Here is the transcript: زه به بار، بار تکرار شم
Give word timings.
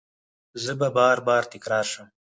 زه 0.63 0.71
به 0.79 0.89
بار، 0.95 1.17
بار 1.27 1.43
تکرار 1.53 1.85
شم 1.91 2.07